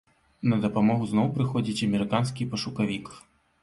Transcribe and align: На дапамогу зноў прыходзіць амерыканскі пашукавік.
На 0.53 0.57
дапамогу 0.63 1.03
зноў 1.13 1.31
прыходзіць 1.37 1.85
амерыканскі 1.91 2.51
пашукавік. 2.53 3.07